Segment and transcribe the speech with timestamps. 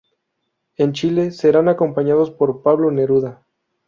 [0.77, 3.45] En Chile serán acompañados por Pablo Neruda.